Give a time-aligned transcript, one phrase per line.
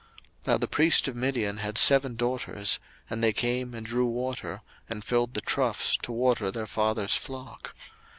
[0.39, 4.63] 02:002:016 Now the priest of Midian had seven daughters: and they came and drew water,
[4.89, 7.75] and filled the troughs to water their father's flock.